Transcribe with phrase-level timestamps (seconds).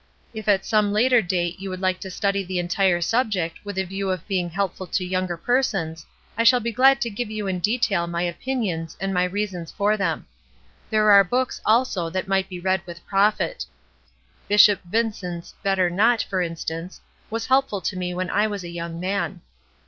[0.33, 3.83] If at some later date you would Hke to study the entire subject with a
[3.83, 7.59] view to being helpful to younger persons, I shall be glad to give you in
[7.59, 10.25] detail my opinions and my reasons for them.
[10.89, 13.63] There are books, also, that might be read with profit.
[14.47, 16.99] Bishop Vmcent's 'Better Not,' for instance,
[17.29, 19.41] was help ful to me when I was a young man.